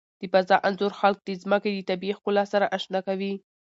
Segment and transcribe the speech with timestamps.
[0.19, 3.33] د فضا انځور خلک د ځمکې د طبیعي ښکلا سره آشنا کوي.